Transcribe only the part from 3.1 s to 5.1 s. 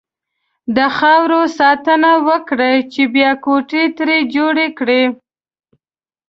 بيا کوټې ترې جوړې کړئ.